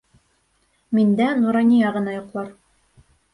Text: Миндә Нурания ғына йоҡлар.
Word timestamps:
Миндә 0.99 1.27
Нурания 1.43 1.93
ғына 1.99 2.17
йоҡлар. 2.17 2.49